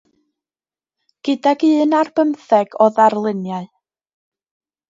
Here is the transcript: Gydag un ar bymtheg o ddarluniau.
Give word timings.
Gydag 1.29 1.65
un 1.69 1.93
ar 1.99 2.11
bymtheg 2.15 2.81
o 2.87 2.91
ddarluniau. 2.97 3.69